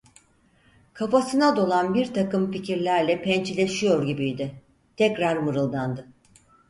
[0.93, 4.55] Kafasına dolan birtakım fikirlerle pençeleşiyor gibiydi,
[4.97, 6.07] tekrar mırıldandı: